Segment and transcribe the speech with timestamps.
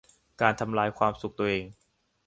[0.41, 1.63] การทำลายความสุขตัวเอง